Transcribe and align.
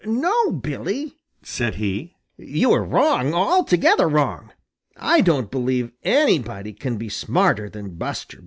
"No, 0.03 0.49
Billy," 0.51 1.19
said 1.43 1.75
he, 1.75 2.15
"you 2.35 2.71
are 2.71 2.83
wrong, 2.83 3.35
altogether 3.35 4.09
wrong. 4.09 4.51
I 4.97 5.21
don't 5.21 5.51
believe 5.51 5.91
anybody 6.01 6.73
can 6.73 6.97
be 6.97 7.07
smarter 7.07 7.69
than 7.69 7.97
Buster 7.97 8.37
Bear." 8.37 8.39